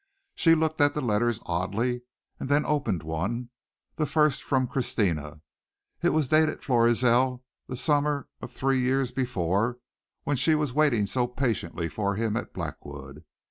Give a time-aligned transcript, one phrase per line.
[0.33, 2.01] She looked at the letters oddly
[2.39, 3.51] and then opened one
[3.97, 5.41] the first from Christina.
[6.01, 9.77] It was dated Florizel, the summer of three years before
[10.23, 13.25] when she was waiting so patiently for him at Blackwood.